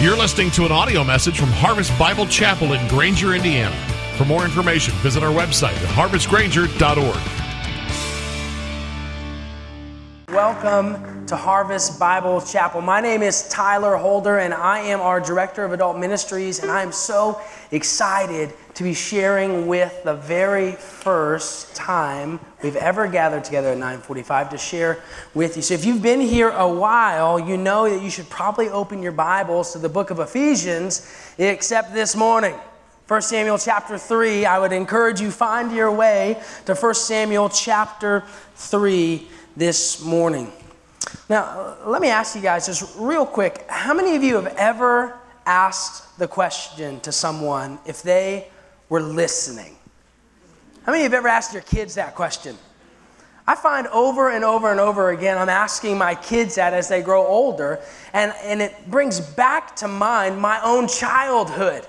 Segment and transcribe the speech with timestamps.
[0.00, 3.76] You're listening to an audio message from Harvest Bible Chapel in Granger, Indiana.
[4.16, 7.20] For more information, visit our website at harvestgranger.org.
[10.34, 12.80] Welcome to Harvest Bible Chapel.
[12.80, 16.80] My name is Tyler Holder, and I am our Director of Adult Ministries, and I
[16.80, 17.38] am so
[17.70, 24.50] excited to be sharing with the very first time we've ever gathered together at 945
[24.50, 25.02] to share
[25.34, 25.62] with you.
[25.62, 29.12] So if you've been here a while, you know that you should probably open your
[29.12, 32.54] Bibles to the book of Ephesians, except this morning.
[33.08, 38.22] 1 Samuel chapter 3, I would encourage you find your way to 1 Samuel chapter
[38.54, 40.52] 3 this morning.
[41.28, 45.18] Now, let me ask you guys just real quick how many of you have ever
[45.44, 48.48] asked the question to someone if they
[48.90, 49.76] were listening?
[50.84, 52.58] How many of you have ever asked your kids that question?
[53.46, 57.00] I find over and over and over again, I'm asking my kids that as they
[57.00, 57.80] grow older,
[58.12, 61.86] and, and it brings back to mind my own childhood.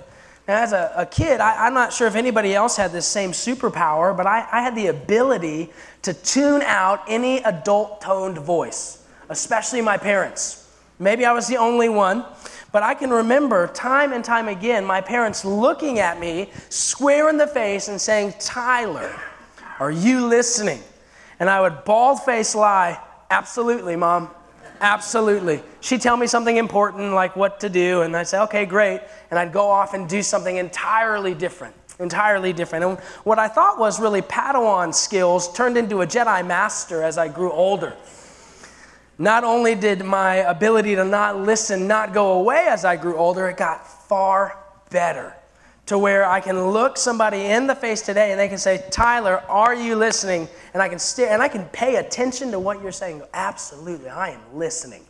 [0.47, 3.31] Now, as a, a kid, I, am not sure if anybody else had this same
[3.31, 9.81] superpower, but I, I had the ability to tune out any adult toned voice, especially
[9.81, 10.67] my parents.
[10.99, 12.25] Maybe I was the only one,
[12.71, 17.37] but I can remember time and time again my parents looking at me square in
[17.37, 19.13] the face and saying, Tyler,
[19.79, 20.81] are you listening?
[21.39, 22.99] And I would bald face lie,
[23.31, 24.29] Absolutely, mom.
[24.81, 25.61] Absolutely.
[25.79, 28.99] She'd tell me something important, like what to do, and I'd say, okay, great.
[29.29, 31.73] And I'd go off and do something entirely different.
[31.99, 32.83] Entirely different.
[32.83, 37.29] And what I thought was really Padawan skills turned into a Jedi Master as I
[37.29, 37.95] grew older.
[39.21, 43.47] Not only did my ability to not listen not go away as I grew older,
[43.49, 44.57] it got far
[44.89, 45.35] better
[45.85, 49.43] to where I can look somebody in the face today and they can say, Tyler,
[49.47, 50.47] are you listening?
[50.73, 53.21] And I can stare and I can pay attention to what you're saying.
[53.31, 55.03] Absolutely, I am listening.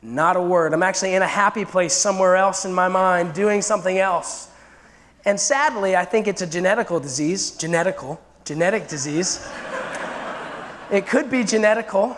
[0.00, 0.72] Not a word.
[0.72, 4.48] I'm actually in a happy place somewhere else in my mind, doing something else.
[5.26, 9.46] And sadly, I think it's a genetical disease, genetical, genetic disease.
[10.90, 12.16] it could be genetical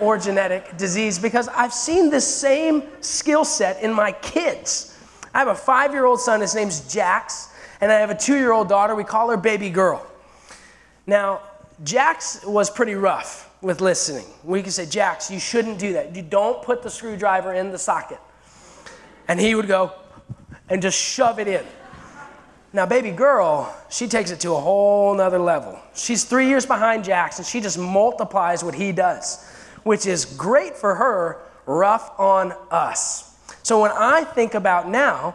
[0.00, 4.96] or genetic disease because I've seen the same skill set in my kids.
[5.34, 7.48] I have a five year old son, his name's Jax,
[7.80, 8.94] and I have a two year old daughter.
[8.94, 10.06] We call her baby girl.
[11.06, 11.42] Now,
[11.84, 14.26] Jax was pretty rough with listening.
[14.44, 16.14] We could say, Jax, you shouldn't do that.
[16.14, 18.20] You don't put the screwdriver in the socket.
[19.26, 19.92] And he would go
[20.68, 21.64] and just shove it in.
[22.72, 25.78] Now, baby girl, she takes it to a whole nother level.
[25.94, 29.44] She's three years behind Jax, and she just multiplies what he does,
[29.88, 33.34] which is great for her, rough on us.
[33.62, 35.34] So when I think about now,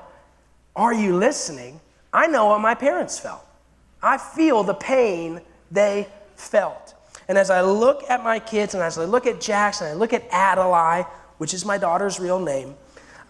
[0.75, 1.79] are you listening?
[2.13, 3.43] I know what my parents felt.
[4.03, 6.93] I feel the pain they felt.
[7.27, 10.13] And as I look at my kids and as I look at Jackson, I look
[10.13, 11.07] at Adelaide,
[11.39, 12.75] which is my daughter's real name,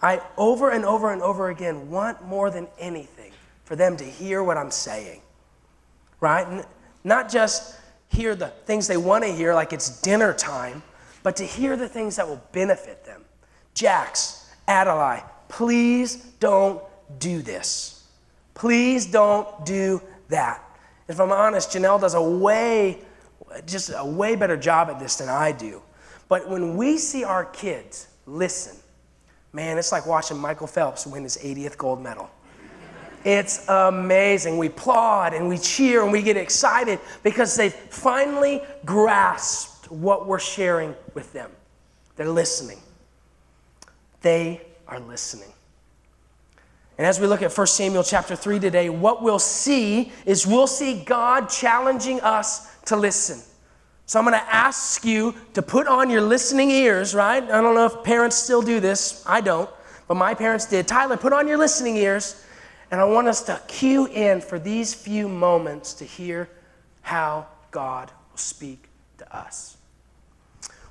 [0.02, 3.32] I over and over and over again want more than anything
[3.64, 5.22] for them to hear what I'm saying.
[6.20, 6.66] Right?
[7.02, 10.82] Not just hear the things they want to hear like it's dinner time,
[11.24, 13.24] but to hear the things that will benefit them.
[13.72, 16.80] Jax, Adelaide, please don't
[17.18, 18.06] do this.
[18.52, 20.62] Please don't do that.
[21.08, 23.00] If I'm honest, Janelle does a way,
[23.66, 25.82] just a way better job at this than I do.
[26.28, 28.76] But when we see our kids listen,
[29.52, 32.30] man, it's like watching Michael Phelps win his 80th gold medal.
[33.24, 34.58] It's amazing.
[34.58, 40.38] We applaud and we cheer and we get excited because they've finally grasped what we're
[40.38, 41.50] sharing with them.
[42.16, 42.78] They're listening
[44.24, 45.52] they are listening.
[46.98, 50.66] And as we look at 1 Samuel chapter 3 today, what we'll see is we'll
[50.66, 53.40] see God challenging us to listen.
[54.06, 57.42] So I'm going to ask you to put on your listening ears, right?
[57.42, 59.24] I don't know if parents still do this.
[59.26, 59.68] I don't,
[60.08, 60.88] but my parents did.
[60.88, 62.44] Tyler, put on your listening ears,
[62.94, 66.48] and I want us to cue in for these few moments to hear
[67.02, 68.88] how God will speak
[69.18, 69.76] to us.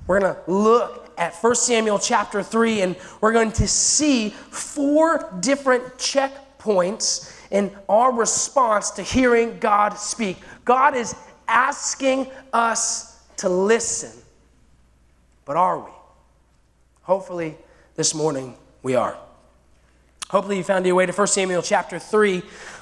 [0.06, 5.34] We're going to look at 1 Samuel chapter 3, and we're going to see four
[5.40, 10.40] different checkpoints in our response to hearing God speak.
[10.66, 11.16] God is
[11.48, 14.12] asking us to listen,
[15.46, 15.92] but are we?
[17.04, 17.56] Hopefully,
[17.96, 19.18] this morning we are.
[20.34, 22.42] Hopefully, you found your way to 1 Samuel chapter 3.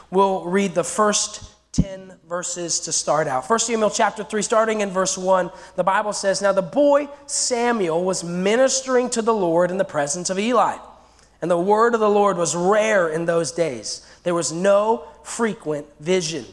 [0.09, 3.49] We'll read the first 10 verses to start out.
[3.49, 8.05] 1 Samuel chapter 3, starting in verse 1, the Bible says, Now the boy Samuel
[8.05, 10.77] was ministering to the Lord in the presence of Eli.
[11.41, 14.07] And the word of the Lord was rare in those days.
[14.23, 16.45] There was no frequent vision.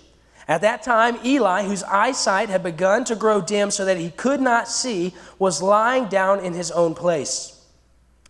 [0.49, 4.41] At that time, Eli, whose eyesight had begun to grow dim so that he could
[4.41, 7.55] not see, was lying down in his own place.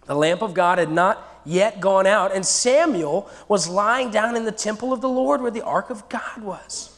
[0.05, 4.45] The lamp of God had not yet gone out, and Samuel was lying down in
[4.45, 6.97] the temple of the Lord where the ark of God was.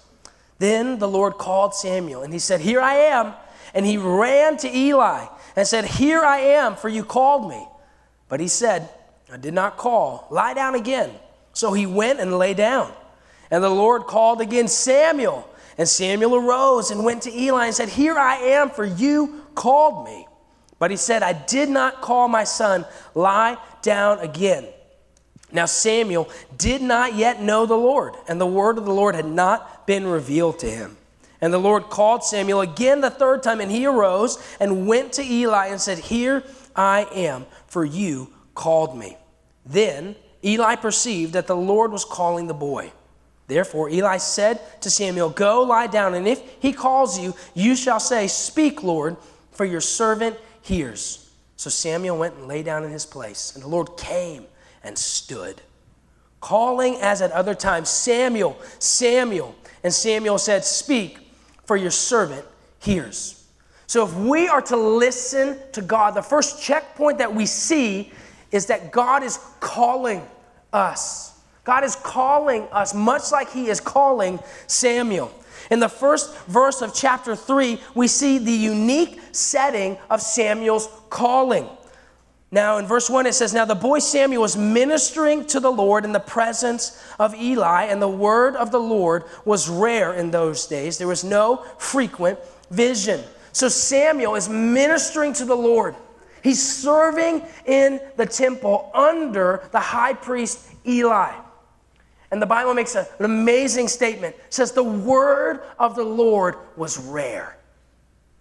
[0.59, 3.33] Then the Lord called Samuel, and he said, Here I am.
[3.73, 5.27] And he ran to Eli
[5.57, 7.67] and said, Here I am, for you called me.
[8.29, 8.89] But he said,
[9.33, 10.27] I did not call.
[10.31, 11.11] Lie down again.
[11.53, 12.93] So he went and lay down.
[13.51, 15.49] And the Lord called again Samuel.
[15.79, 20.05] And Samuel arose and went to Eli and said, Here I am, for you called
[20.05, 20.27] me.
[20.81, 22.87] But he said, I did not call my son.
[23.15, 24.67] Lie down again.
[25.53, 29.27] Now Samuel did not yet know the Lord, and the word of the Lord had
[29.27, 30.97] not been revealed to him.
[31.43, 35.23] And the Lord called Samuel again the third time, and he arose and went to
[35.23, 36.45] Eli and said, Here
[36.75, 39.19] I am, for you called me.
[39.67, 42.93] Then Eli perceived that the Lord was calling the boy.
[43.49, 48.01] Therefore, Eli said to Samuel, Go lie down, and if he calls you, you shall
[48.01, 49.17] say, Speak, Lord,
[49.51, 51.31] for your servant hears.
[51.57, 54.47] So Samuel went and lay down in his place, and the Lord came
[54.83, 55.61] and stood,
[56.41, 59.55] calling as at other times, Samuel, Samuel.
[59.85, 61.19] And Samuel said, Speak,
[61.65, 62.47] for your servant
[62.79, 63.47] hears.
[63.87, 68.13] So if we are to listen to God, the first checkpoint that we see
[68.53, 70.23] is that God is calling
[70.73, 71.39] us.
[71.65, 75.33] God is calling us, much like He is calling Samuel.
[75.71, 81.69] In the first verse of chapter 3, we see the unique setting of Samuel's calling.
[82.53, 86.05] Now, in verse 1, it says, Now the boy Samuel was ministering to the Lord
[86.05, 90.67] in the presence of Eli, and the word of the Lord was rare in those
[90.67, 90.99] days.
[90.99, 92.41] There was no frequent
[92.73, 93.23] vision.
[93.53, 95.95] So Samuel is ministering to the Lord.
[96.43, 101.33] He's serving in the temple under the high priest Eli.
[102.31, 104.37] And the Bible makes an amazing statement.
[104.37, 107.57] It says, The word of the Lord was rare.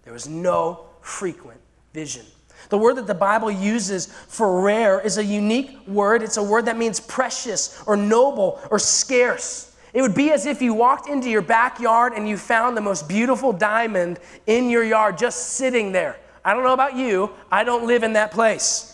[0.04, 1.60] There was no frequent
[1.92, 2.24] vision.
[2.68, 6.22] The word that the Bible uses for rare is a unique word.
[6.22, 9.76] It's a word that means precious or noble or scarce.
[9.92, 13.08] It would be as if you walked into your backyard and you found the most
[13.08, 16.16] beautiful diamond in your yard just sitting there.
[16.44, 18.89] I don't know about you, I don't live in that place.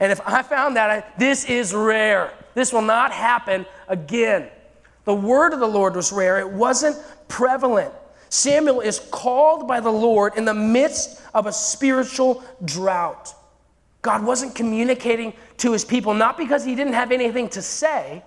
[0.00, 2.32] And if I found that, I, this is rare.
[2.54, 4.48] This will not happen again.
[5.04, 6.96] The word of the Lord was rare, it wasn't
[7.28, 7.92] prevalent.
[8.28, 13.32] Samuel is called by the Lord in the midst of a spiritual drought.
[14.02, 18.22] God wasn't communicating to his people, not because he didn't have anything to say,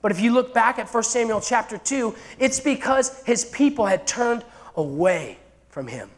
[0.00, 4.06] but if you look back at 1 Samuel chapter 2, it's because his people had
[4.06, 4.44] turned
[4.76, 5.38] away
[5.68, 6.10] from him.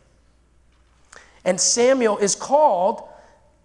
[1.45, 3.03] And Samuel is called,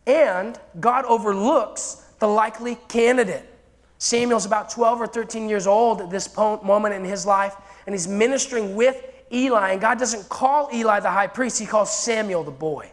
[0.07, 3.49] and God overlooks the likely candidate.
[3.97, 7.55] Samuel's about 12 or 13 years old at this moment in his life,
[7.85, 9.71] and he's ministering with Eli.
[9.71, 12.91] And God doesn't call Eli the high priest, he calls Samuel the boy.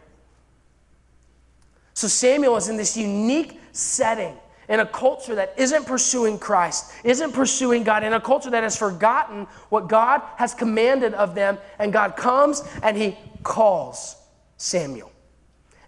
[1.95, 4.35] So Samuel is in this unique setting
[4.69, 8.77] in a culture that isn't pursuing Christ, isn't pursuing God, in a culture that has
[8.77, 11.59] forgotten what God has commanded of them.
[11.79, 14.17] And God comes and he calls
[14.57, 15.12] Samuel.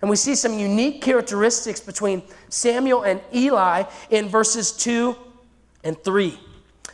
[0.00, 5.17] And we see some unique characteristics between Samuel and Eli in verses 2
[5.82, 6.38] and 3.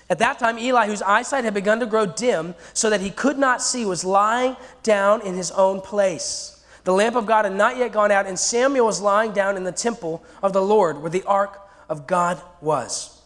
[0.09, 3.39] At that time, Eli, whose eyesight had begun to grow dim so that he could
[3.39, 6.65] not see, was lying down in his own place.
[6.83, 9.65] The lamp of God had not yet gone out, and Samuel was lying down in
[9.65, 13.23] the temple of the Lord where the ark of God was.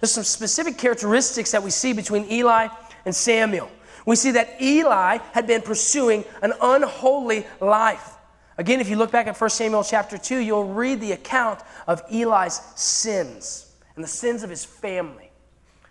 [0.00, 2.68] There's some specific characteristics that we see between Eli
[3.04, 3.70] and Samuel.
[4.04, 8.13] We see that Eli had been pursuing an unholy life.
[8.56, 12.02] Again, if you look back at 1 Samuel chapter 2, you'll read the account of
[12.10, 15.30] Eli's sins and the sins of his family.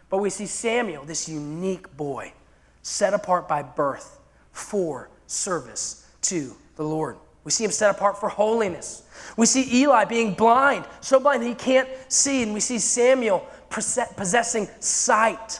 [0.09, 2.33] But we see Samuel, this unique boy,
[2.81, 4.19] set apart by birth
[4.51, 7.17] for service to the Lord.
[7.43, 9.03] We see him set apart for holiness.
[9.35, 13.45] We see Eli being blind, so blind that he can't see, and we see Samuel
[13.69, 15.59] possessing sight.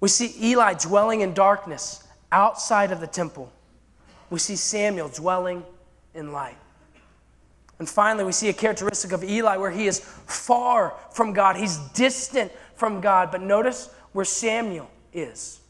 [0.00, 3.52] We see Eli dwelling in darkness outside of the temple.
[4.30, 5.64] We see Samuel dwelling
[6.14, 6.58] in light.
[7.78, 11.56] And finally, we see a characteristic of Eli where he is far from God.
[11.56, 13.30] He's distant from God.
[13.30, 15.60] But notice where Samuel is.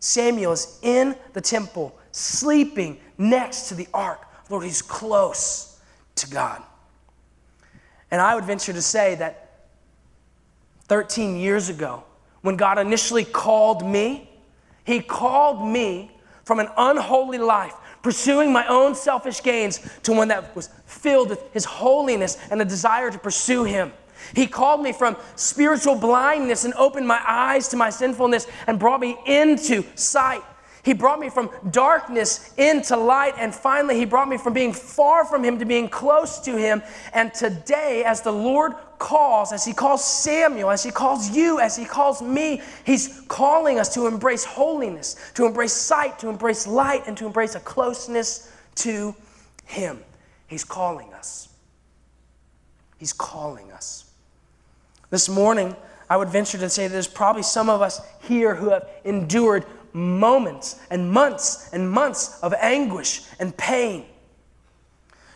[0.00, 4.26] Samuel is in the temple, sleeping next to the ark.
[4.50, 5.80] Lord, he's close
[6.16, 6.62] to God.
[8.10, 9.66] And I would venture to say that
[10.88, 12.04] 13 years ago,
[12.42, 14.30] when God initially called me,
[14.84, 16.12] He called me
[16.44, 17.74] from an unholy life,
[18.06, 22.64] pursuing my own selfish gains, to one that was filled with His holiness and a
[22.64, 23.92] desire to pursue Him.
[24.32, 29.00] He called me from spiritual blindness and opened my eyes to my sinfulness and brought
[29.00, 30.44] me into sight.
[30.86, 33.34] He brought me from darkness into light.
[33.38, 36.80] And finally, He brought me from being far from Him to being close to Him.
[37.12, 41.76] And today, as the Lord calls, as He calls Samuel, as He calls you, as
[41.76, 47.02] He calls me, He's calling us to embrace holiness, to embrace sight, to embrace light,
[47.08, 49.12] and to embrace a closeness to
[49.64, 50.04] Him.
[50.46, 51.48] He's calling us.
[52.96, 54.08] He's calling us.
[55.10, 55.74] This morning,
[56.08, 59.66] I would venture to say there's probably some of us here who have endured
[59.96, 64.04] moments and months and months of anguish and pain.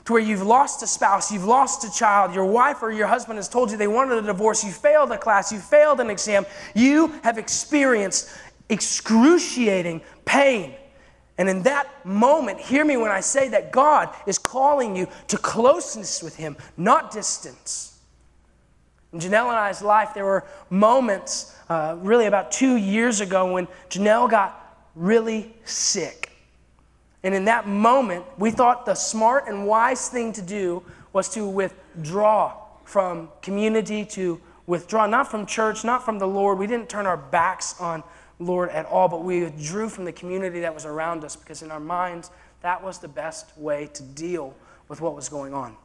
[0.05, 3.38] To where you've lost a spouse, you've lost a child, your wife or your husband
[3.38, 6.47] has told you they wanted a divorce, you failed a class, you failed an exam,
[6.75, 8.31] you have experienced
[8.69, 10.75] excruciating pain.
[11.38, 15.38] And in that moment, hear me when I say that God is calling you to
[15.38, 17.90] closeness with Him, not distance.
[19.12, 23.67] In Janelle and I's life, there were moments, uh, really about two years ago, when
[23.88, 26.31] Janelle got really sick.
[27.23, 31.47] And in that moment, we thought the smart and wise thing to do was to
[31.47, 36.59] withdraw from community, to withdraw, not from church, not from the Lord.
[36.59, 38.02] We didn't turn our backs on
[38.38, 41.71] Lord at all, but we withdrew from the community that was around us because in
[41.71, 42.31] our minds,
[42.62, 44.55] that was the best way to deal
[44.88, 45.76] with what was going on.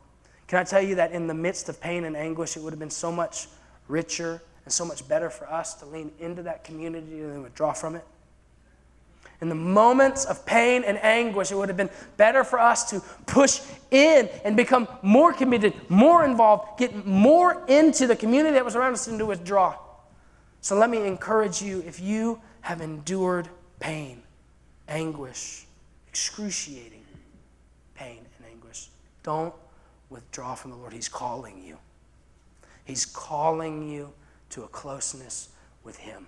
[0.48, 2.80] Can I tell you that in the midst of pain and anguish, it would have
[2.80, 3.48] been so much
[3.88, 7.96] richer and so much better for us to lean into that community than withdraw from
[7.96, 8.06] it?
[9.42, 13.02] In the moments of pain and anguish, it would have been better for us to
[13.26, 13.62] push
[13.92, 18.94] in and become more committed, more involved, get more into the community that was around
[18.94, 19.76] us than to withdraw.
[20.62, 23.50] So let me encourage you if you have endured
[23.80, 24.24] pain,
[24.88, 25.66] anguish,
[26.08, 27.04] excruciating
[27.94, 28.90] pain and anguish,
[29.22, 29.54] don't
[30.10, 30.94] withdraw from the Lord.
[30.94, 31.78] He's calling you.
[32.84, 34.14] He's calling you
[34.52, 35.50] to a closeness
[35.84, 36.28] with Him.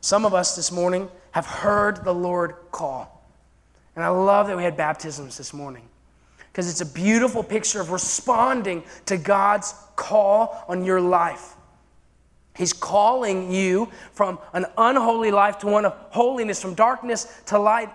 [0.00, 3.26] Some of us this morning have heard the Lord call.
[3.96, 5.88] And I love that we had baptisms this morning
[6.52, 11.56] because it's a beautiful picture of responding to God's call on your life.
[12.56, 17.90] He's calling you from an unholy life to one of holiness, from darkness to light.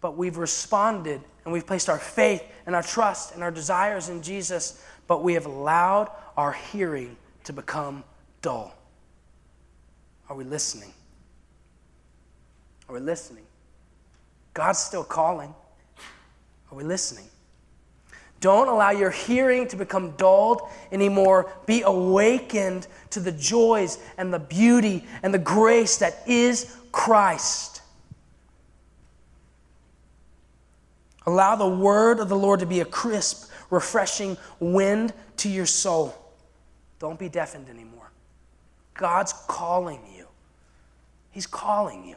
[0.00, 4.22] But we've responded and we've placed our faith and our trust and our desires in
[4.22, 8.02] Jesus, but we have allowed our hearing to become
[8.42, 8.74] dull.
[10.28, 10.92] Are we listening?
[12.88, 13.44] Are we listening?
[14.54, 15.54] God's still calling.
[16.70, 17.26] Are we listening?
[18.40, 21.50] Don't allow your hearing to become dulled anymore.
[21.66, 27.73] Be awakened to the joys and the beauty and the grace that is Christ.
[31.26, 36.14] Allow the word of the Lord to be a crisp, refreshing wind to your soul.
[36.98, 38.10] Don't be deafened anymore.
[38.94, 40.26] God's calling you.
[41.30, 42.16] He's calling you.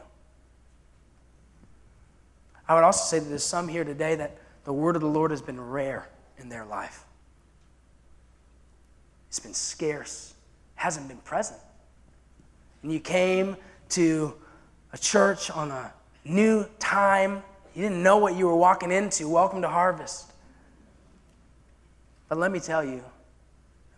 [2.68, 5.30] I would also say that there's some here today that the word of the Lord
[5.30, 7.04] has been rare in their life.
[9.28, 10.34] It's been scarce,
[10.74, 11.60] hasn't been present.
[12.82, 13.56] And you came
[13.90, 14.34] to
[14.92, 15.92] a church on a
[16.24, 17.42] new time,
[17.78, 19.28] you didn't know what you were walking into.
[19.28, 20.32] Welcome to Harvest.
[22.28, 23.04] But let me tell you,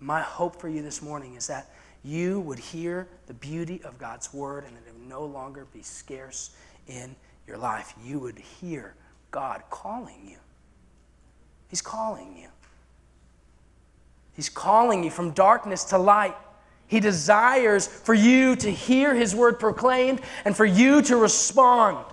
[0.00, 1.70] my hope for you this morning is that
[2.04, 5.80] you would hear the beauty of God's word and that it would no longer be
[5.80, 6.50] scarce
[6.88, 7.94] in your life.
[8.04, 8.96] You would hear
[9.30, 10.36] God calling you.
[11.68, 12.48] He's calling you.
[14.34, 16.36] He's calling you from darkness to light.
[16.86, 22.04] He desires for you to hear His word proclaimed and for you to respond.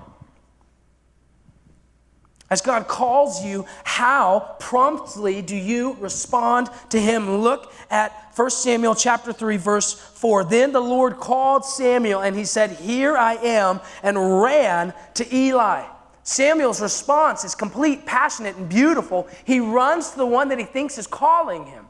[2.50, 7.40] As God calls you, how promptly do you respond to him?
[7.40, 10.46] Look at 1 Samuel chapter 3 verse 4.
[10.46, 15.84] Then the Lord called Samuel and he said, "Here I am," and ran to Eli.
[16.24, 19.28] Samuel's response is complete, passionate, and beautiful.
[19.46, 21.88] He runs to the one that he thinks is calling him.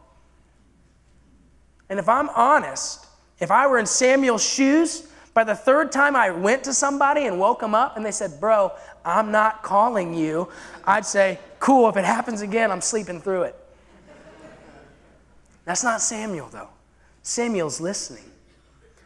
[1.90, 3.06] And if I'm honest,
[3.40, 7.40] if I were in Samuel's shoes, by the third time I went to somebody and
[7.40, 8.72] woke them up and they said, Bro,
[9.08, 10.50] I'm not calling you,
[10.84, 13.56] I'd say, Cool, if it happens again, I'm sleeping through it.
[15.64, 16.70] That's not Samuel, though.
[17.24, 18.24] Samuel's listening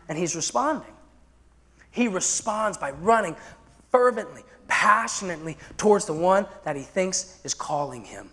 [0.09, 0.91] and he's responding.
[1.91, 3.35] He responds by running
[3.91, 8.29] fervently, passionately towards the one that he thinks is calling him.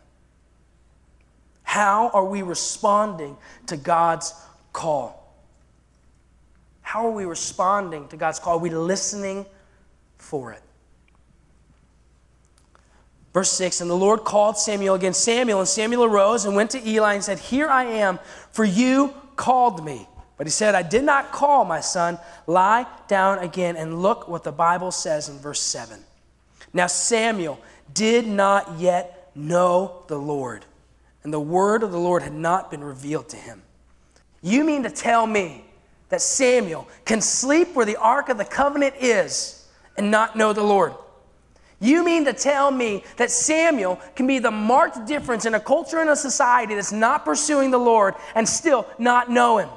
[1.62, 4.32] How are we responding to God's
[4.72, 5.34] call?
[6.80, 8.56] How are we responding to God's call?
[8.56, 9.44] Are we listening
[10.16, 10.62] for it?
[13.32, 16.88] Verse 6 And the Lord called Samuel again, Samuel, and Samuel arose and went to
[16.88, 18.18] Eli and said, Here I am,
[18.52, 20.06] for you called me.
[20.36, 22.18] But he said, I did not call my son.
[22.46, 25.98] Lie down again and look what the Bible says in verse 7.
[26.72, 27.60] Now Samuel
[27.92, 30.64] did not yet know the Lord,
[31.22, 33.62] and the word of the Lord had not been revealed to him.
[34.42, 35.64] You mean to tell me
[36.08, 39.66] that Samuel can sleep where the Ark of the Covenant is
[39.96, 40.94] and not know the Lord?
[41.80, 46.00] You mean to tell me that Samuel can be the marked difference in a culture
[46.00, 49.68] and a society that's not pursuing the Lord and still not know him?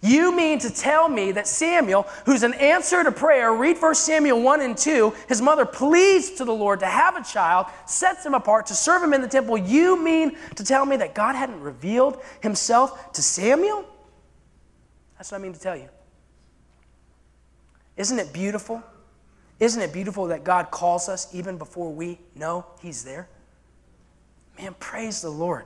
[0.00, 4.42] You mean to tell me that Samuel, who's an answer to prayer, read 1 Samuel
[4.42, 8.34] 1 and 2, his mother pleads to the Lord to have a child, sets him
[8.34, 9.56] apart to serve him in the temple.
[9.56, 13.86] You mean to tell me that God hadn't revealed himself to Samuel?
[15.16, 15.88] That's what I mean to tell you.
[17.96, 18.82] Isn't it beautiful?
[19.60, 23.28] Isn't it beautiful that God calls us even before we know He's there?
[24.58, 25.64] Man, praise the Lord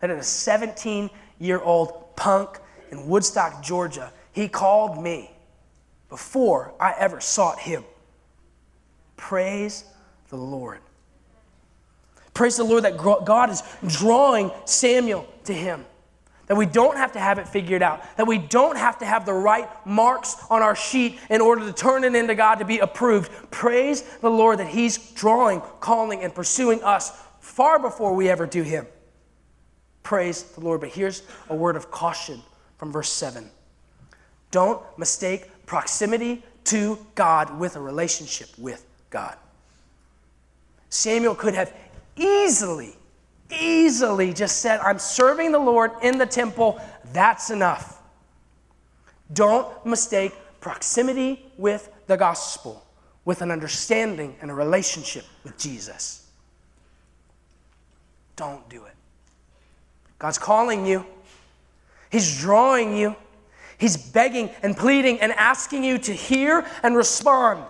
[0.00, 2.58] that at a 17 year old punk
[2.90, 5.30] in Woodstock, Georgia, He called me
[6.08, 7.84] before I ever sought Him.
[9.16, 9.84] Praise
[10.28, 10.80] the Lord.
[12.34, 15.84] Praise the Lord that God is drawing Samuel to Him.
[16.46, 18.04] That we don't have to have it figured out.
[18.16, 21.72] That we don't have to have the right marks on our sheet in order to
[21.72, 23.32] turn it into God to be approved.
[23.50, 28.62] Praise the Lord that He's drawing, calling, and pursuing us far before we ever do
[28.62, 28.86] Him.
[30.04, 30.80] Praise the Lord.
[30.80, 32.40] But here's a word of caution
[32.78, 33.50] from verse 7.
[34.52, 39.36] Don't mistake proximity to God with a relationship with God.
[40.90, 41.74] Samuel could have
[42.16, 42.96] easily
[43.50, 46.80] easily just said, I'm serving the Lord in the temple,
[47.12, 48.02] that's enough.
[49.32, 52.86] Don't mistake proximity with the gospel
[53.26, 56.30] with an understanding and a relationship with Jesus.
[58.36, 58.94] Don't do it.
[60.18, 61.04] God's calling you,
[62.10, 63.16] He's drawing you,
[63.78, 67.64] He's begging and pleading and asking you to hear and respond.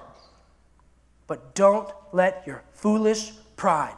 [1.26, 3.96] But don't let your foolish pride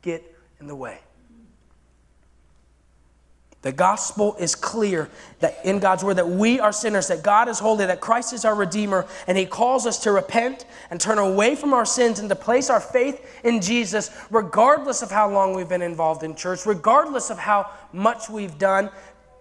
[0.00, 0.22] get
[0.60, 1.00] in the way.
[3.62, 7.60] The gospel is clear that in God's word that we are sinners, that God is
[7.60, 11.54] holy, that Christ is our redeemer, and he calls us to repent and turn away
[11.54, 15.68] from our sins and to place our faith in Jesus, regardless of how long we've
[15.68, 18.90] been involved in church, regardless of how much we've done.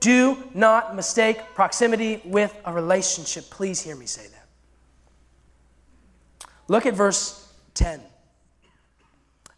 [0.02, 3.50] Do not mistake proximity with a relationship.
[3.50, 6.48] Please hear me say that.
[6.68, 8.02] Look at verse 10.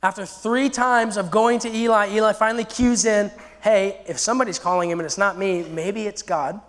[0.02, 3.32] After three times of going to Eli, Eli finally cues in
[3.63, 6.60] hey, if somebody's calling him and it's not me, maybe it's God.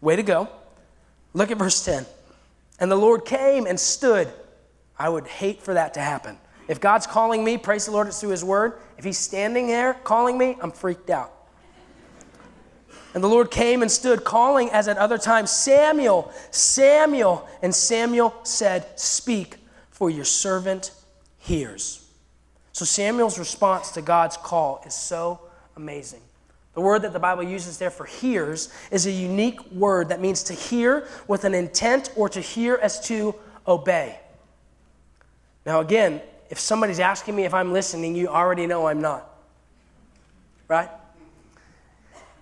[0.00, 0.48] Way to go.
[1.32, 2.04] Look at verse 10.
[2.80, 4.28] And the Lord came and stood.
[4.98, 6.36] I would hate for that to happen.
[6.66, 8.80] If God's calling me, praise the Lord, it's through His word.
[8.98, 11.32] If He's standing there calling me, I'm freaked out.
[13.14, 17.48] And the Lord came and stood, calling as at other times, Samuel, Samuel.
[17.62, 19.56] And Samuel said, Speak,
[19.90, 20.90] for your servant
[21.38, 22.04] hears.
[22.72, 25.47] So Samuel's response to God's call is so
[25.78, 26.20] amazing.
[26.74, 30.42] The word that the Bible uses there for hears is a unique word that means
[30.44, 33.34] to hear with an intent or to hear as to
[33.66, 34.20] obey.
[35.64, 39.28] Now, again, if somebody's asking me if I'm listening, you already know I'm not.
[40.66, 40.90] Right?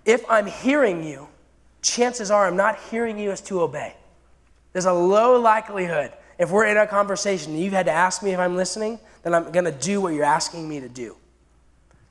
[0.05, 1.29] If I'm hearing you,
[1.83, 3.95] chances are I'm not hearing you as to obey.
[4.73, 8.33] There's a low likelihood if we're in a conversation and you've had to ask me
[8.33, 11.17] if I'm listening, then I'm going to do what you're asking me to do.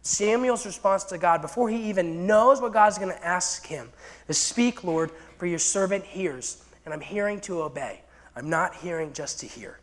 [0.06, 3.90] Samuel's response to God, before he even knows what God's going to ask him,
[4.28, 8.02] is Speak, Lord, for your servant hears, and I'm hearing to obey.
[8.36, 9.80] I'm not hearing just to hear.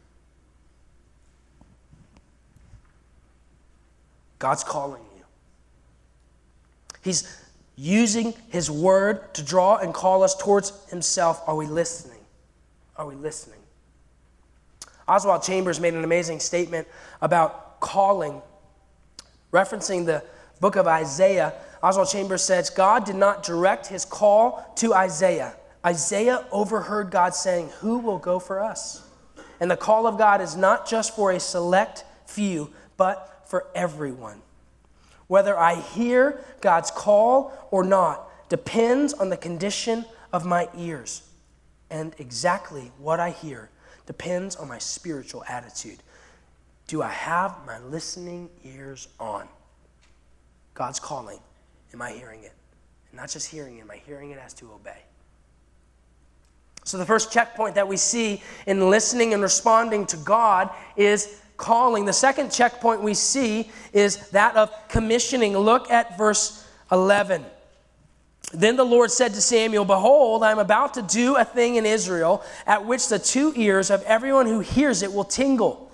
[4.39, 5.25] God's calling you.
[7.03, 7.37] He's
[7.75, 11.43] using his word to draw and call us towards himself.
[11.49, 12.21] Are we listening?
[12.95, 13.59] Are we listening?
[15.09, 16.87] Oswald Chambers made an amazing statement
[17.21, 18.41] about calling,
[19.53, 20.25] referencing the
[20.61, 21.55] book of Isaiah.
[21.83, 25.55] Oswald Chambers says, God did not direct his call to Isaiah.
[25.85, 29.03] Isaiah overheard God saying, Who will go for us?
[29.61, 34.41] And the call of God is not just for a select few, but for everyone.
[35.27, 41.23] Whether I hear God's call or not depends on the condition of my ears
[41.91, 43.71] and exactly what I hear
[44.07, 46.03] depends on my spiritual attitude.
[46.87, 49.49] Do I have my listening ears on?
[50.75, 51.38] God's calling.
[51.92, 52.53] Am I hearing it?
[53.11, 55.03] And not just hearing it, am I hearing it as to obey?
[56.85, 62.05] So, the first checkpoint that we see in listening and responding to God is calling.
[62.05, 65.57] The second checkpoint we see is that of commissioning.
[65.57, 67.45] Look at verse 11.
[68.53, 71.87] Then the Lord said to Samuel, Behold, I am about to do a thing in
[71.87, 75.91] Israel at which the two ears of everyone who hears it will tingle.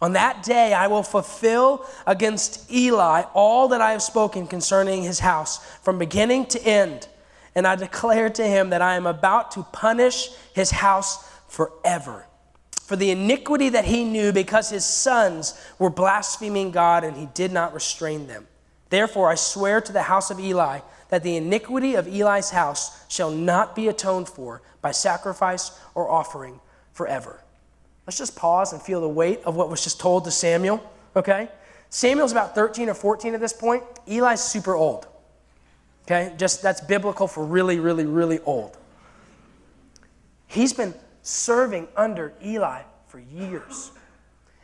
[0.00, 5.20] On that day I will fulfill against Eli all that I have spoken concerning his
[5.20, 7.08] house from beginning to end.
[7.54, 12.26] And I declare to him that I am about to punish his house forever
[12.90, 17.52] for the iniquity that he knew because his sons were blaspheming God and he did
[17.52, 18.48] not restrain them.
[18.88, 23.30] Therefore I swear to the house of Eli that the iniquity of Eli's house shall
[23.30, 26.58] not be atoned for by sacrifice or offering
[26.92, 27.44] forever.
[28.06, 30.82] Let's just pause and feel the weight of what was just told to Samuel,
[31.14, 31.48] okay?
[31.90, 33.82] Samuel's about 13 or 14 at this point.
[34.06, 35.06] Eli's super old.
[36.04, 36.34] Okay?
[36.36, 38.76] Just that's biblical for really, really, really old.
[40.46, 43.92] He's been serving under Eli for years.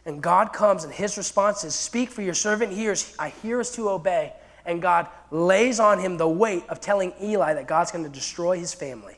[0.04, 3.70] And God comes and his response is, Speak for your servant hears, I hear is
[3.72, 4.32] to obey
[4.66, 8.58] and God lays on him the weight of telling Eli that God's going to destroy
[8.58, 9.16] his family.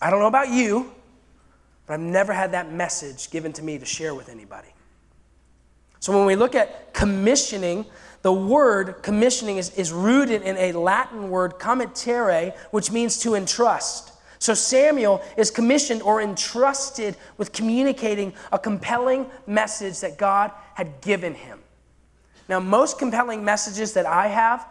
[0.00, 0.92] I don't know about you,
[1.92, 4.68] but I've never had that message given to me to share with anybody.
[6.00, 7.84] So when we look at commissioning,
[8.22, 14.10] the word commissioning is, is rooted in a Latin word, committere, which means to entrust.
[14.38, 21.34] So Samuel is commissioned or entrusted with communicating a compelling message that God had given
[21.34, 21.58] him.
[22.48, 24.66] Now, most compelling messages that I have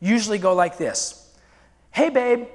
[0.00, 1.36] usually go like this
[1.90, 2.46] Hey, babe,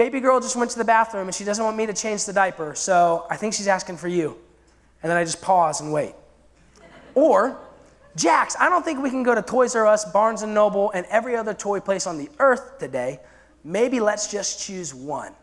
[0.00, 2.32] baby girl just went to the bathroom and she doesn't want me to change the
[2.32, 4.34] diaper, so I think she's asking for you.
[5.02, 6.14] And then I just pause and wait.
[7.14, 7.58] Or,
[8.16, 11.04] Jax, I don't think we can go to Toys R Us, Barnes and Noble, and
[11.10, 13.20] every other toy place on the earth today.
[13.62, 15.34] Maybe let's just choose one.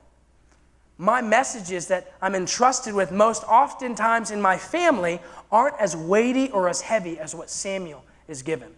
[0.97, 5.19] My messages that I'm entrusted with most oftentimes in my family
[5.51, 8.73] aren't as weighty or as heavy as what Samuel is given.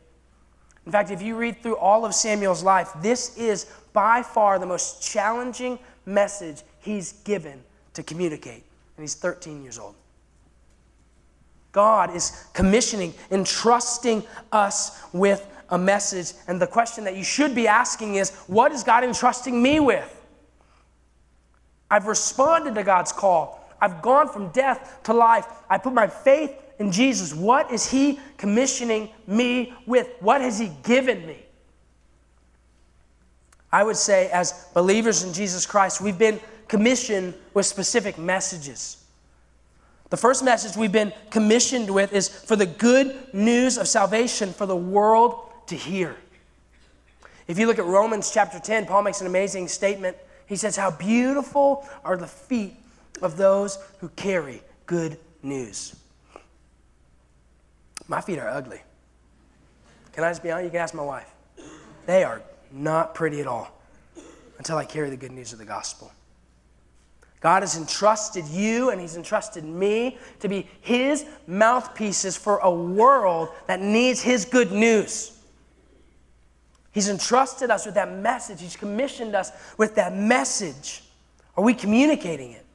[0.89, 4.65] In fact, if you read through all of Samuel's life, this is by far the
[4.65, 8.63] most challenging message he's given to communicate.
[8.97, 9.93] And he's 13 years old.
[11.73, 16.33] God is commissioning, entrusting us with a message.
[16.47, 20.25] And the question that you should be asking is what is God entrusting me with?
[21.91, 23.71] I've responded to God's call.
[23.79, 25.45] I've gone from death to life.
[25.69, 27.33] I put my faith in Jesus.
[27.33, 30.07] What is He commissioning me with?
[30.21, 31.37] What has He given me?
[33.71, 39.03] I would say, as believers in Jesus Christ, we've been commissioned with specific messages.
[40.09, 44.65] The first message we've been commissioned with is for the good news of salvation for
[44.65, 46.15] the world to hear.
[47.47, 50.17] If you look at Romans chapter 10, Paul makes an amazing statement.
[50.47, 52.75] He says, How beautiful are the feet
[53.21, 55.98] of those who carry good news.
[58.09, 58.81] My feet are ugly.
[60.13, 60.65] Can I just be honest?
[60.65, 61.31] You can ask my wife.
[62.07, 62.41] They are
[62.71, 63.71] not pretty at all
[64.57, 66.11] until I carry the good news of the gospel.
[67.39, 73.49] God has entrusted you and He's entrusted me to be His mouthpieces for a world
[73.67, 75.37] that needs His good news.
[76.91, 81.03] He's entrusted us with that message, He's commissioned us with that message.
[81.55, 82.65] Are we communicating it?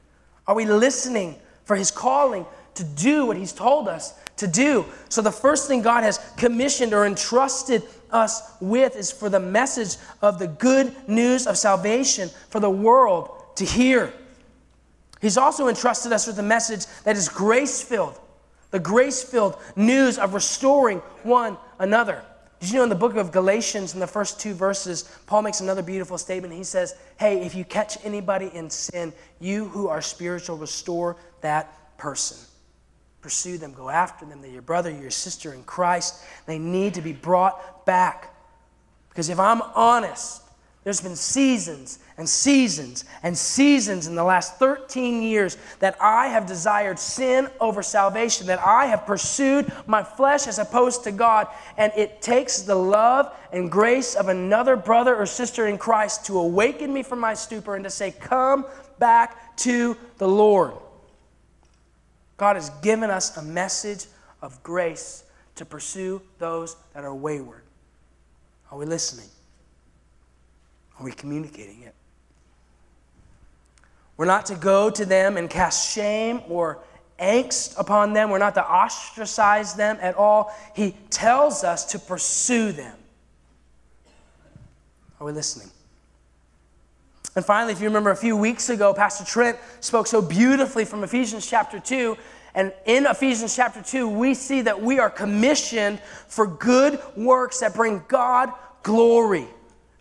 [0.47, 2.45] Are we listening for His calling
[2.75, 4.85] to do what He's told us to do.
[5.09, 9.97] So, the first thing God has commissioned or entrusted us with is for the message
[10.21, 14.13] of the good news of salvation for the world to hear.
[15.21, 18.19] He's also entrusted us with a message that is grace filled,
[18.71, 22.23] the grace filled news of restoring one another.
[22.59, 25.61] Did you know in the book of Galatians, in the first two verses, Paul makes
[25.61, 26.53] another beautiful statement.
[26.53, 31.97] He says, Hey, if you catch anybody in sin, you who are spiritual, restore that
[31.97, 32.37] person.
[33.25, 34.39] Pursue them, go after them.
[34.39, 36.23] They're your brother, your sister in Christ.
[36.45, 38.31] They need to be brought back.
[39.09, 40.43] Because if I'm honest,
[40.83, 46.45] there's been seasons and seasons and seasons in the last 13 years that I have
[46.45, 51.47] desired sin over salvation, that I have pursued my flesh as opposed to God.
[51.77, 56.37] And it takes the love and grace of another brother or sister in Christ to
[56.37, 58.67] awaken me from my stupor and to say, Come
[58.99, 60.75] back to the Lord.
[62.37, 64.05] God has given us a message
[64.41, 65.23] of grace
[65.55, 67.63] to pursue those that are wayward.
[68.71, 69.29] Are we listening?
[70.99, 71.93] Are we communicating it?
[74.17, 76.79] We're not to go to them and cast shame or
[77.19, 78.29] angst upon them.
[78.29, 80.53] We're not to ostracize them at all.
[80.73, 82.97] He tells us to pursue them.
[85.19, 85.69] Are we listening?
[87.35, 91.03] And finally, if you remember a few weeks ago, Pastor Trent spoke so beautifully from
[91.03, 92.17] Ephesians chapter 2.
[92.53, 97.73] And in Ephesians chapter 2, we see that we are commissioned for good works that
[97.73, 99.47] bring God glory.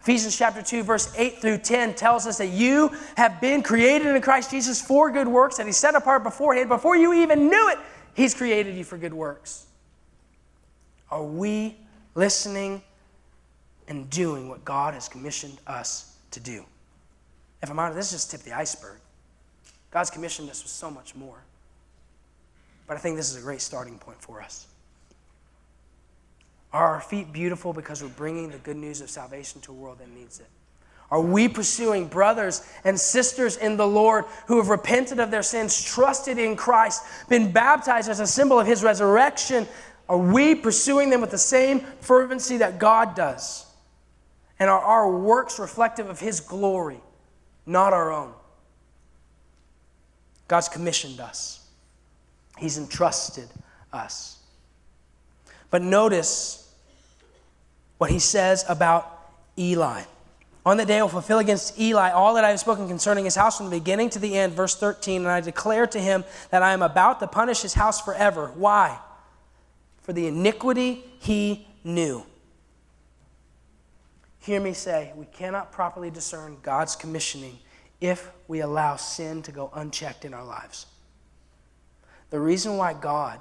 [0.01, 4.23] Ephesians chapter 2, verse 8 through 10 tells us that you have been created in
[4.23, 6.68] Christ Jesus for good works that He set apart beforehand.
[6.68, 7.79] Before you even knew it,
[8.14, 9.66] He's created you for good works.
[11.11, 11.77] Are we
[12.14, 12.83] listening
[13.88, 16.64] and doing what God has commissioned us to do?
[17.64, 18.98] If I'm honest, this is just tip the iceberg.
[19.90, 21.38] God's commissioned us with so much more.
[22.87, 24.66] But I think this is a great starting point for us.
[26.74, 29.98] Are our feet beautiful because we're bringing the good news of salvation to a world
[30.00, 30.46] that needs it?
[31.11, 35.83] Are we pursuing brothers and sisters in the Lord who have repented of their sins,
[35.83, 39.66] trusted in Christ, been baptized as a symbol of his resurrection?
[40.07, 43.64] Are we pursuing them with the same fervency that God does?
[44.59, 47.00] And are our works reflective of his glory,
[47.66, 48.33] not our own?
[50.48, 51.66] God's commissioned us,
[52.59, 53.48] he's entrusted
[53.92, 54.38] us.
[55.70, 56.72] But notice
[57.98, 59.11] what he says about
[59.59, 60.03] Eli.
[60.66, 63.35] On the day I will fulfill against Eli all that I have spoken concerning his
[63.35, 64.55] house from the beginning to the end.
[64.55, 65.22] Verse 13.
[65.22, 68.50] And I declare to him that I am about to punish his house forever.
[68.55, 68.98] Why?
[70.03, 72.24] For the iniquity he knew.
[74.44, 77.59] Hear me say, we cannot properly discern God's commissioning
[78.02, 80.85] if we allow sin to go unchecked in our lives.
[82.28, 83.40] The reason why God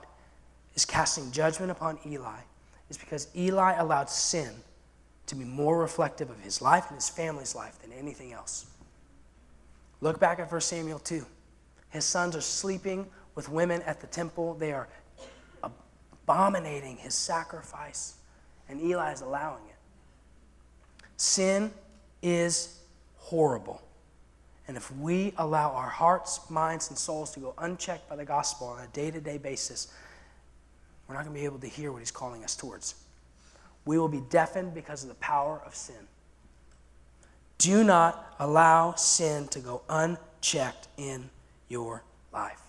[0.76, 2.40] is casting judgment upon Eli
[2.90, 4.54] is because Eli allowed sin
[5.26, 8.66] to be more reflective of his life and his family's life than anything else.
[10.00, 11.26] Look back at 1 Samuel 2.
[11.90, 14.88] His sons are sleeping with women at the temple, they are
[15.62, 18.16] abominating his sacrifice,
[18.70, 19.73] and Eli is allowing it.
[21.24, 21.72] Sin
[22.22, 22.80] is
[23.16, 23.82] horrible.
[24.68, 28.68] And if we allow our hearts, minds, and souls to go unchecked by the gospel
[28.68, 29.88] on a day to day basis,
[31.08, 32.96] we're not going to be able to hear what he's calling us towards.
[33.86, 35.96] We will be deafened because of the power of sin.
[37.58, 41.30] Do not allow sin to go unchecked in
[41.70, 42.60] your life.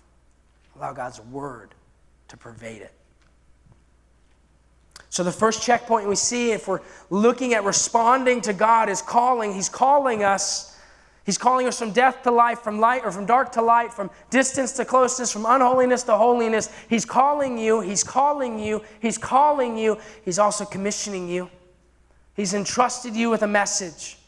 [0.77, 1.75] Allow God's word
[2.29, 2.93] to pervade it.
[5.15, 9.55] So, the first checkpoint we see if we're looking at responding to God is calling,
[9.55, 10.77] He's calling us
[11.25, 14.11] He's calling us from death to life, from light or from dark to light, from
[14.31, 16.69] distance to closeness, from unholiness to holiness.
[16.91, 19.99] He's calling you, He's calling you, He's calling you.
[20.25, 21.49] He's also commissioning you.
[22.35, 24.19] He's entrusted you with a message.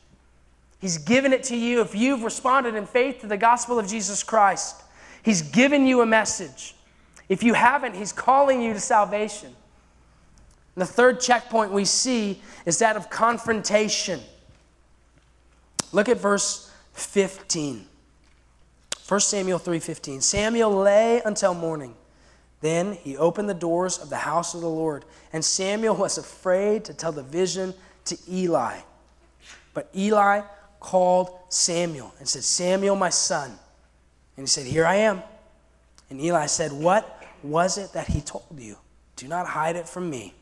[0.80, 4.22] He's given it to you if you've responded in faith to the gospel of Jesus
[4.22, 4.84] Christ.
[5.24, 6.76] He's given you a message.
[7.28, 9.52] If you haven't, He's calling you to salvation.
[10.76, 14.20] And the third checkpoint we see is that of confrontation.
[15.90, 17.88] Look at verse 15.
[19.08, 20.20] 1 Samuel 3:15.
[20.20, 21.96] Samuel lay until morning.
[22.60, 26.84] Then he opened the doors of the house of the Lord, and Samuel was afraid
[26.86, 27.74] to tell the vision
[28.06, 28.80] to Eli.
[29.72, 30.42] But Eli
[30.80, 33.58] called Samuel and said, "Samuel, my son."
[34.36, 35.22] And he said, "Here I am."
[36.10, 38.78] And Eli said, "What was it that he told you?
[39.16, 40.34] Do not hide it from me."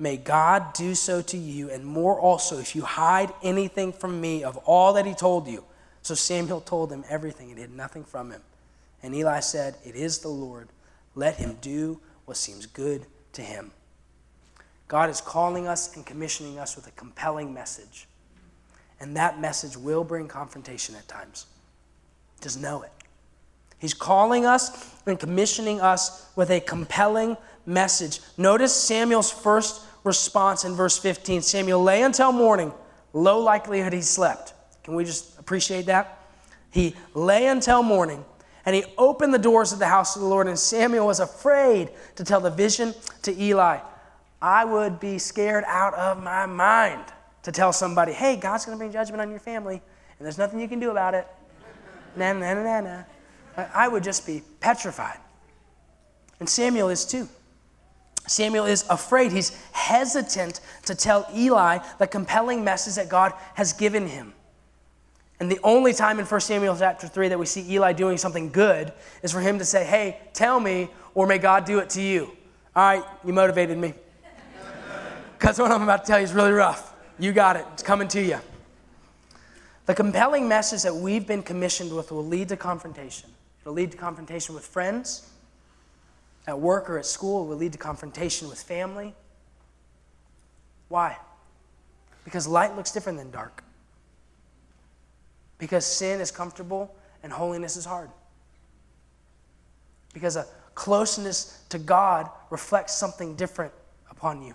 [0.00, 4.42] May God do so to you, and more also, if you hide anything from me
[4.42, 5.62] of all that he told you.
[6.00, 8.40] So Samuel told him everything and hid nothing from him.
[9.02, 10.70] And Eli said, It is the Lord.
[11.14, 13.72] Let him do what seems good to him.
[14.88, 18.08] God is calling us and commissioning us with a compelling message.
[19.00, 21.44] And that message will bring confrontation at times.
[22.40, 22.92] Just know it.
[23.78, 27.36] He's calling us and commissioning us with a compelling
[27.66, 28.20] message.
[28.36, 31.42] Notice Samuel's first response in verse 15.
[31.42, 32.72] Samuel lay until morning,
[33.12, 34.54] low likelihood he slept.
[34.82, 36.18] Can we just appreciate that?
[36.70, 38.24] He lay until morning
[38.64, 41.90] and he opened the doors of the house of the Lord, and Samuel was afraid
[42.16, 43.78] to tell the vision to Eli.
[44.42, 47.04] I would be scared out of my mind
[47.42, 49.74] to tell somebody, hey, God's going to bring judgment on your family,
[50.18, 51.26] and there's nothing you can do about it.
[52.16, 53.04] Na, na, na, na, na.
[53.74, 55.18] I would just be petrified.
[56.38, 57.28] And Samuel is too.
[58.26, 59.32] Samuel is afraid.
[59.32, 64.32] He's hesitant to tell Eli the compelling message that God has given him.
[65.40, 68.50] And the only time in 1 Samuel chapter 3 that we see Eli doing something
[68.50, 72.02] good is for him to say, Hey, tell me, or may God do it to
[72.02, 72.30] you.
[72.76, 73.94] All right, you motivated me.
[75.38, 76.94] Because what I'm about to tell you is really rough.
[77.18, 78.38] You got it, it's coming to you.
[79.86, 83.30] The compelling message that we've been commissioned with will lead to confrontation.
[83.62, 85.29] It'll lead to confrontation with friends,
[86.46, 89.14] at work or at school, will lead to confrontation with family.
[90.88, 91.16] Why?
[92.24, 93.62] Because light looks different than dark.
[95.58, 98.10] Because sin is comfortable and holiness is hard.
[100.12, 103.72] Because a closeness to God reflects something different
[104.10, 104.54] upon you.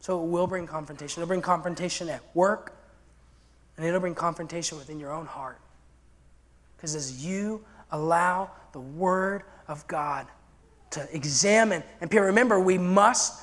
[0.00, 1.22] So it will bring confrontation.
[1.22, 2.76] It'll bring confrontation at work,
[3.76, 5.58] And it'll bring confrontation within your own heart.
[6.76, 10.26] Because as you allow the Word of God
[10.90, 13.42] to examine, and remember, we must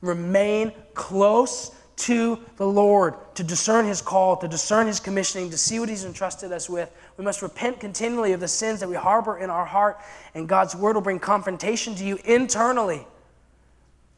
[0.00, 5.78] remain close to the Lord to discern His call, to discern His commissioning, to see
[5.78, 6.90] what He's entrusted us with.
[7.16, 9.98] We must repent continually of the sins that we harbor in our heart,
[10.34, 13.06] and God's Word will bring confrontation to you internally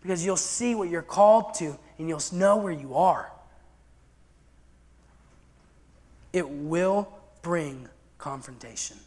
[0.07, 3.33] because you'll see what you're called to and you'll know where you are.
[6.33, 7.09] It will
[7.43, 8.99] bring confrontation.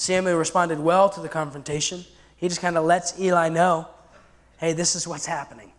[0.00, 2.06] Samuel responded well to the confrontation.
[2.38, 3.86] He just kind of lets Eli know
[4.56, 5.72] hey, this is what's happening.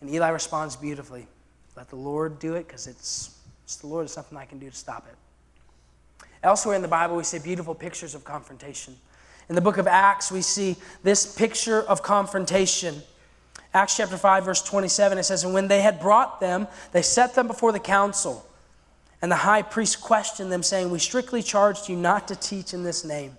[0.00, 1.26] And Eli responds beautifully
[1.76, 4.06] let the Lord do it because it's, it's the Lord.
[4.06, 6.26] There's nothing I can do to stop it.
[6.42, 8.96] Elsewhere in the Bible, we see beautiful pictures of confrontation.
[9.50, 13.02] In the book of Acts, we see this picture of confrontation.
[13.74, 17.34] Acts chapter 5, verse 27, it says, And when they had brought them, they set
[17.34, 18.46] them before the council.
[19.22, 22.82] And the high priest questioned them, saying, We strictly charged you not to teach in
[22.82, 23.38] this name.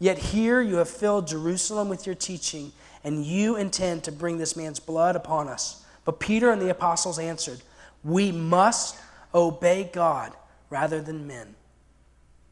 [0.00, 2.72] Yet here you have filled Jerusalem with your teaching,
[3.04, 5.84] and you intend to bring this man's blood upon us.
[6.04, 7.62] But Peter and the apostles answered,
[8.02, 8.96] We must
[9.32, 10.32] obey God
[10.70, 11.46] rather than men.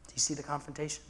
[0.07, 1.03] Do you see the confrontation?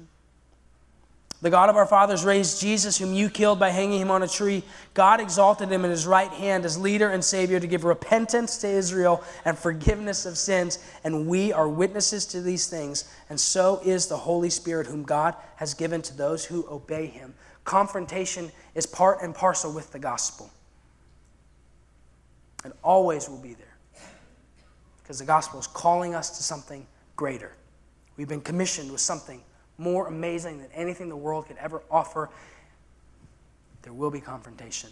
[1.42, 4.28] The God of our fathers raised Jesus, whom you killed by hanging him on a
[4.28, 4.62] tree.
[4.94, 8.68] God exalted him in his right hand as leader and Savior to give repentance to
[8.68, 10.78] Israel and forgiveness of sins.
[11.04, 13.12] And we are witnesses to these things.
[13.30, 17.34] And so is the Holy Spirit, whom God has given to those who obey him.
[17.64, 20.52] Confrontation is part and parcel with the gospel.
[22.64, 23.78] And always will be there.
[25.02, 27.52] Because the gospel is calling us to something greater.
[28.16, 29.42] We've been commissioned with something
[29.82, 32.30] more amazing than anything the world could ever offer,
[33.82, 34.90] there will be confrontation.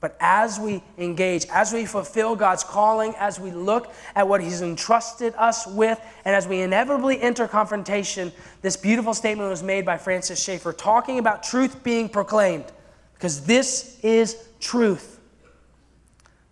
[0.00, 4.60] But as we engage, as we fulfill God's calling, as we look at what He's
[4.60, 9.96] entrusted us with, and as we inevitably enter confrontation, this beautiful statement was made by
[9.96, 12.64] Francis Schaeffer talking about truth being proclaimed,
[13.14, 15.20] because this is truth.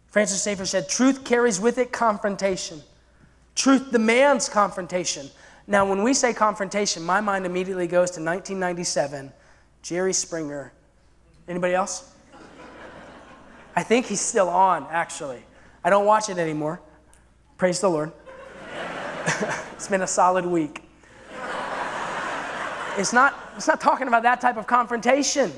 [0.07, 2.81] Francis Schaeffer said, Truth carries with it confrontation.
[3.57, 5.29] Truth demands confrontation.
[5.71, 9.33] Now, when we say confrontation, my mind immediately goes to 1997,
[9.83, 10.73] Jerry Springer.
[11.47, 12.13] Anybody else?
[13.77, 15.45] I think he's still on, actually.
[15.85, 16.81] I don't watch it anymore.
[17.57, 18.11] Praise the Lord.
[19.73, 20.83] it's been a solid week.
[22.99, 25.53] It's not, it's not talking about that type of confrontation.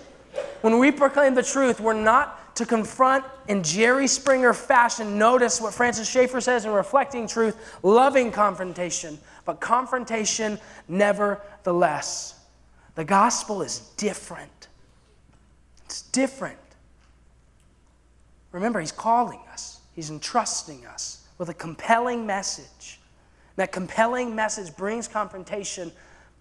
[0.61, 5.17] When we proclaim the truth, we're not to confront in Jerry Springer fashion.
[5.17, 12.41] Notice what Francis Schaeffer says in Reflecting Truth loving confrontation but confrontation nevertheless.
[12.95, 14.69] The gospel is different.
[15.85, 16.59] It's different.
[18.53, 23.01] Remember, He's calling us, He's entrusting us with a compelling message.
[23.57, 25.93] That compelling message brings confrontation,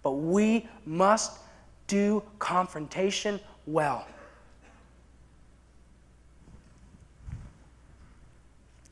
[0.02, 1.38] but we must
[1.86, 4.06] do confrontation well.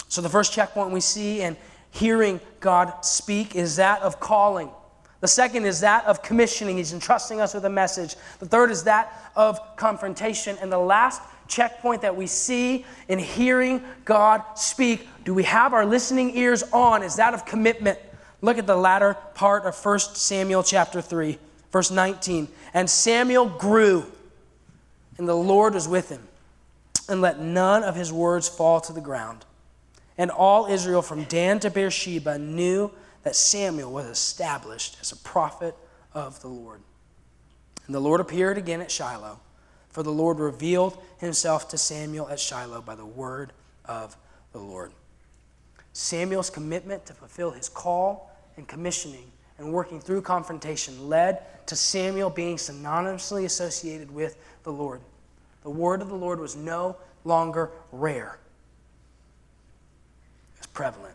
[0.08, 1.56] So, the first checkpoint we see in
[1.90, 4.70] hearing God speak is that of calling.
[5.20, 6.78] The second is that of commissioning.
[6.78, 8.16] He's entrusting us with a message.
[8.38, 10.56] The third is that of confrontation.
[10.60, 15.84] And the last checkpoint that we see in hearing God speak do we have our
[15.84, 17.02] listening ears on?
[17.02, 17.98] Is that of commitment.
[18.40, 21.38] Look at the latter part of 1 Samuel chapter 3,
[21.70, 22.48] verse 19.
[22.72, 24.10] And Samuel grew,
[25.18, 26.26] and the Lord was with him,
[27.08, 29.44] and let none of his words fall to the ground.
[30.20, 32.90] And all Israel from Dan to Beersheba knew
[33.22, 35.74] that Samuel was established as a prophet
[36.12, 36.82] of the Lord.
[37.86, 39.40] And the Lord appeared again at Shiloh,
[39.88, 43.54] for the Lord revealed himself to Samuel at Shiloh by the word
[43.86, 44.14] of
[44.52, 44.92] the Lord.
[45.94, 52.28] Samuel's commitment to fulfill his call and commissioning and working through confrontation led to Samuel
[52.28, 55.00] being synonymously associated with the Lord.
[55.62, 58.39] The word of the Lord was no longer rare
[60.80, 61.14] prevalent.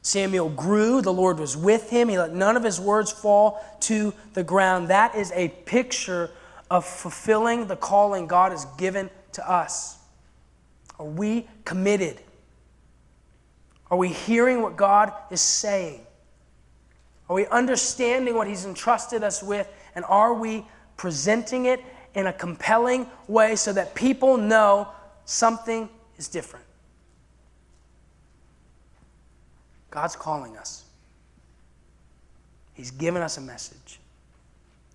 [0.00, 4.14] Samuel grew, the Lord was with him, he let none of his words fall to
[4.34, 4.86] the ground.
[4.86, 6.30] That is a picture
[6.70, 9.98] of fulfilling the calling God has given to us.
[11.00, 12.20] Are we committed?
[13.90, 16.06] Are we hearing what God is saying?
[17.28, 19.66] Are we understanding what He's entrusted us with?
[19.96, 20.64] And are we
[20.96, 21.80] presenting it
[22.14, 24.86] in a compelling way so that people know
[25.24, 26.66] something is different?
[29.92, 30.86] God's calling us.
[32.72, 34.00] He's given us a message.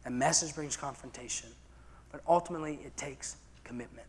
[0.06, 1.50] A message brings confrontation,
[2.12, 4.08] but ultimately it takes commitment.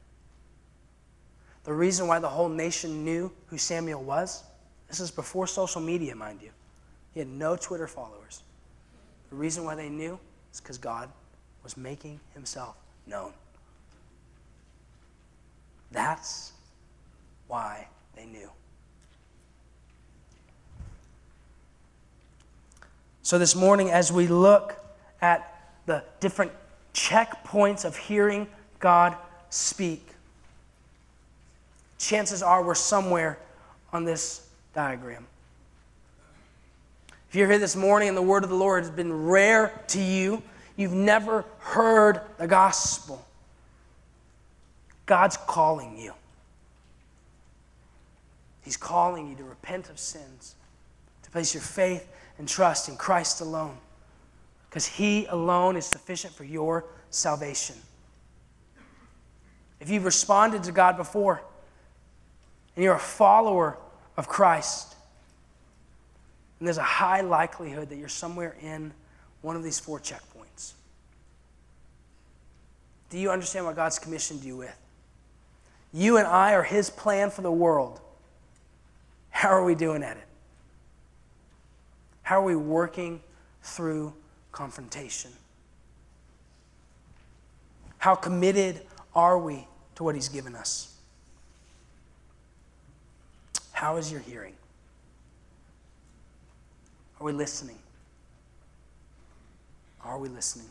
[1.65, 4.43] The reason why the whole nation knew who Samuel was,
[4.89, 6.51] this is before social media, mind you.
[7.13, 8.43] He had no Twitter followers.
[9.29, 10.19] The reason why they knew
[10.51, 11.11] is because God
[11.63, 12.77] was making himself
[13.07, 13.35] known.
[15.93, 16.53] That's
[17.47, 18.51] why they knew.
[23.29, 24.75] So, this morning, as we look
[25.21, 26.51] at the different
[26.95, 28.47] checkpoints of hearing
[28.81, 29.15] God
[29.51, 30.03] speak,
[31.99, 33.39] chances are we're somewhere
[33.93, 35.27] on this diagram.
[37.29, 40.01] If you're here this morning and the word of the Lord has been rare to
[40.01, 40.43] you,
[40.79, 43.23] you've never heard the gospel.
[45.05, 46.15] God's calling you.
[48.63, 50.55] He's calling you to repent of sins,
[51.25, 52.09] to place your faith
[52.39, 53.77] and trust in Christ alone,
[54.69, 57.77] because He alone is sufficient for your salvation.
[59.81, 61.43] If you've responded to God before
[62.75, 63.79] and you're a follower
[64.17, 64.97] of Christ,
[66.59, 68.93] and there's a high likelihood that you're somewhere in
[69.43, 70.73] one of these four checkpoints.
[73.11, 74.77] Do you understand what God's commissioned you with?
[75.93, 78.01] You and I are His plan for the world.
[79.31, 80.28] How are we doing at it?
[82.29, 83.23] How are we working
[83.63, 84.13] through
[84.53, 85.31] confrontation?
[87.97, 88.83] How committed
[89.15, 90.95] are we to what He's given us?
[93.73, 94.53] How is your hearing?
[97.19, 97.79] Are we listening?
[100.05, 100.69] Are we listening?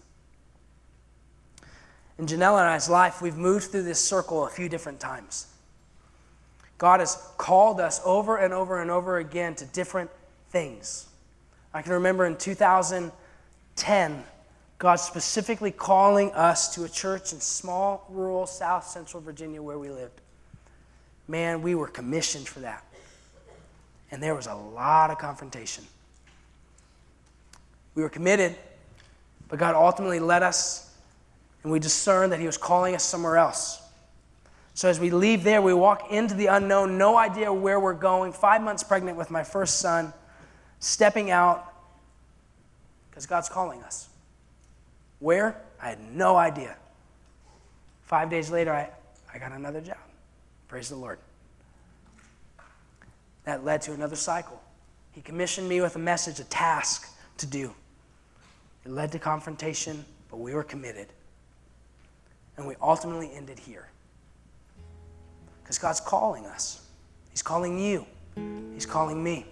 [2.19, 5.47] In Janelle and I's life, we've moved through this circle a few different times.
[6.77, 10.11] God has called us over and over and over again to different
[10.51, 11.07] things.
[11.77, 14.23] I can remember in 2010,
[14.79, 19.91] God specifically calling us to a church in small, rural, south central Virginia where we
[19.91, 20.19] lived.
[21.27, 22.83] Man, we were commissioned for that.
[24.09, 25.83] And there was a lot of confrontation.
[27.93, 28.55] We were committed,
[29.47, 30.95] but God ultimately led us,
[31.61, 33.79] and we discerned that He was calling us somewhere else.
[34.73, 38.33] So as we leave there, we walk into the unknown, no idea where we're going,
[38.33, 40.11] five months pregnant with my first son,
[40.79, 41.66] stepping out
[43.17, 44.09] because God's calling us.
[45.17, 45.59] Where?
[45.81, 46.75] I had no idea.
[48.03, 48.91] Five days later, I,
[49.33, 49.97] I got another job.
[50.67, 51.17] Praise the Lord.
[53.45, 54.61] That led to another cycle.
[55.13, 57.73] He commissioned me with a message, a task to do.
[58.85, 61.07] It led to confrontation, but we were committed.
[62.55, 63.89] And we ultimately ended here.
[65.63, 66.85] Because God's calling us,
[67.31, 68.05] He's calling you,
[68.75, 69.47] He's calling me.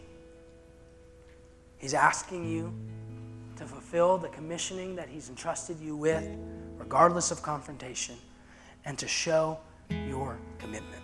[1.80, 2.72] He's asking you
[3.58, 6.28] to fulfill the commissioning that He's entrusted you with,
[6.78, 8.16] regardless of confrontation,
[8.86, 11.02] and to show your commitment.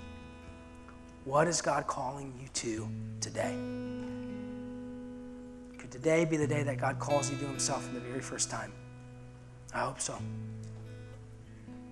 [1.23, 2.89] What is God calling you to
[3.19, 3.55] today?
[5.77, 8.49] Could today be the day that God calls you to Himself for the very first
[8.49, 8.73] time?
[9.73, 10.17] I hope so.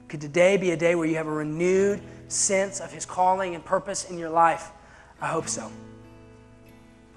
[0.07, 3.63] Could today be a day where you have a renewed sense of His calling and
[3.63, 4.71] purpose in your life?
[5.21, 5.71] I hope so.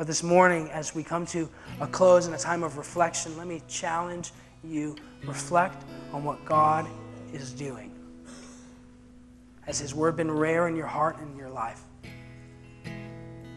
[0.03, 1.48] But this morning, as we come to
[1.80, 4.32] a close in a time of reflection, let me challenge
[4.64, 6.88] you reflect on what God
[7.32, 7.92] is doing.
[9.61, 11.82] Has His word been rare in your heart and in your life?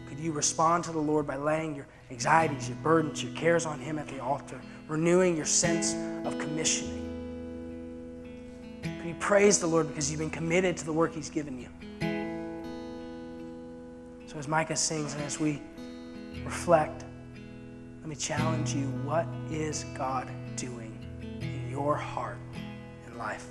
[0.06, 3.80] Could you respond to the Lord by laying your anxieties, your burdens, your cares on
[3.80, 5.94] Him at the altar, renewing your sense
[6.24, 7.02] of commissioning.
[8.84, 11.68] Can you praise the Lord because you've been committed to the work He's given you?
[14.28, 15.60] So, as Micah sings and as we
[16.44, 17.04] reflect,
[18.00, 20.98] let me challenge you what is God doing
[21.40, 22.38] in your heart
[23.06, 23.46] and life?